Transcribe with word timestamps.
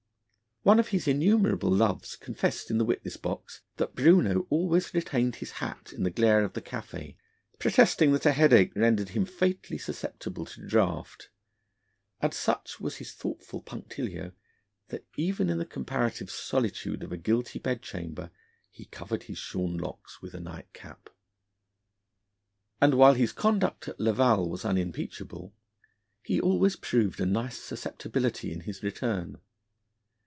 One 0.63 0.79
of 0.79 0.89
his 0.89 1.07
innumerable 1.07 1.71
loves 1.71 2.15
confessed 2.15 2.69
in 2.69 2.77
the 2.77 2.85
witness 2.85 3.17
box 3.17 3.61
that 3.77 3.95
Bruneau 3.95 4.45
always 4.51 4.93
retained 4.93 5.37
his 5.37 5.53
hat 5.53 5.91
in 5.91 6.03
the 6.03 6.11
glare 6.11 6.43
of 6.43 6.53
the 6.53 6.61
Café, 6.61 7.15
protesting 7.57 8.11
that 8.11 8.27
a 8.27 8.31
headache 8.31 8.75
rendered 8.75 9.09
him 9.09 9.25
fatally 9.25 9.79
susceptible 9.79 10.45
to 10.45 10.67
draught; 10.67 11.29
and 12.19 12.31
such 12.31 12.79
was 12.79 12.97
his 12.97 13.11
thoughtful 13.11 13.63
punctilio 13.63 14.33
that 14.89 15.03
even 15.17 15.49
in 15.49 15.57
the 15.57 15.65
comparative 15.65 16.29
solitude 16.29 17.01
of 17.01 17.11
a 17.11 17.17
guilty 17.17 17.57
bed 17.57 17.81
chamber 17.81 18.29
he 18.69 18.85
covered 18.85 19.23
his 19.23 19.39
shorn 19.39 19.77
locks 19.77 20.21
with 20.21 20.35
a 20.35 20.39
nightcap. 20.39 21.09
And 22.79 22.93
while 22.93 23.15
his 23.15 23.33
conduct 23.33 23.87
at 23.87 23.99
Laval 23.99 24.47
was 24.47 24.63
unimpeachable, 24.63 25.55
he 26.21 26.39
always 26.39 26.75
proved 26.75 27.19
a 27.19 27.25
nice 27.25 27.57
susceptibility 27.57 28.53
in 28.53 28.59
his 28.59 28.83
return. 28.83 29.39